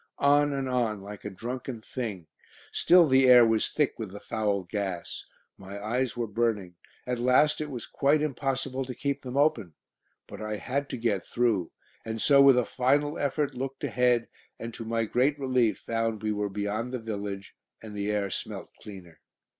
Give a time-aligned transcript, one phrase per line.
[0.17, 2.25] On and on, like a drunken thing.
[2.71, 5.25] Still the air was thick with the foul gas.
[5.59, 6.73] My eyes were burning;
[7.05, 9.75] at last it was quite impossible to keep them open.
[10.27, 11.69] But I had to get through,
[12.03, 14.27] and so with a final effort looked ahead,
[14.57, 18.73] and to my great relief found we were beyond the village, and the air smelt
[18.81, 19.19] cleaner.